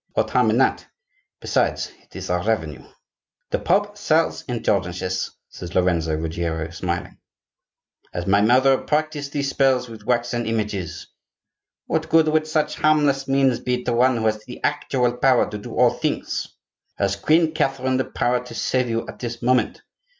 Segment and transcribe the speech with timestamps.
[0.15, 0.87] What harm in that?
[1.41, 2.83] Besides, it is our revenue."
[3.51, 7.19] "The Pope sells indulgences," said Lorenzo Ruggiero, smiling.
[8.11, 11.05] "Has my mother practised these spells with waxen images?"
[11.85, 15.57] "What good would such harmless means be to one who has the actual power to
[15.59, 16.47] do all things?"
[16.97, 19.83] "Has Queen Catherine the power to save you at this moment?"